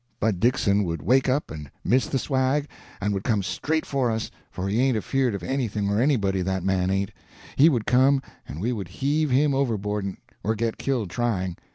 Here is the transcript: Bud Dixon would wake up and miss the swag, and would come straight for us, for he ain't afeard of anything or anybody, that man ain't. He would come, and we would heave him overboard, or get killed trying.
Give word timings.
Bud 0.19 0.39
Dixon 0.39 0.83
would 0.85 1.03
wake 1.03 1.29
up 1.29 1.51
and 1.51 1.69
miss 1.83 2.07
the 2.07 2.17
swag, 2.17 2.67
and 2.99 3.13
would 3.13 3.23
come 3.23 3.43
straight 3.43 3.85
for 3.85 4.09
us, 4.09 4.31
for 4.49 4.67
he 4.67 4.79
ain't 4.79 4.97
afeard 4.97 5.35
of 5.35 5.43
anything 5.43 5.91
or 5.91 6.01
anybody, 6.01 6.41
that 6.41 6.63
man 6.63 6.89
ain't. 6.89 7.11
He 7.55 7.69
would 7.69 7.85
come, 7.85 8.19
and 8.47 8.59
we 8.59 8.73
would 8.73 8.87
heave 8.87 9.29
him 9.29 9.53
overboard, 9.53 10.17
or 10.43 10.55
get 10.55 10.79
killed 10.79 11.11
trying. 11.11 11.55